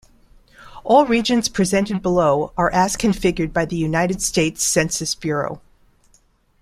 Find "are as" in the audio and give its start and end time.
2.57-2.97